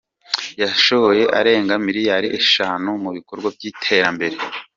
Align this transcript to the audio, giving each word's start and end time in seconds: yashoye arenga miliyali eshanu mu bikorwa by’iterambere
yashoye 0.61 1.23
arenga 1.39 1.75
miliyali 1.85 2.27
eshanu 2.39 2.89
mu 3.03 3.09
bikorwa 3.17 3.47
by’iterambere 3.55 4.35